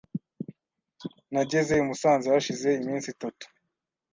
[1.33, 3.45] Nageze i Musanze hashize iminsi itatu,